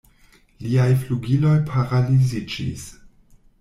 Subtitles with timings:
[0.63, 2.93] Liaj flugiloj paraliziĝis.